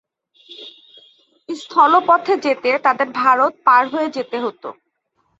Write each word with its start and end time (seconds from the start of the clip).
স্থলপথে 1.49 2.33
যেতে 2.45 2.69
তাদের 2.85 3.07
ভারত 3.21 3.53
পার 3.65 3.83
হয়ে 3.93 4.09
যেতে 4.15 4.37
হত। 4.39 4.63